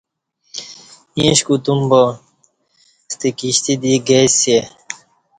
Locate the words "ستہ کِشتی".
3.11-3.73